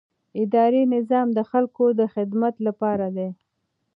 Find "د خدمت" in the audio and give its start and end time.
1.99-2.55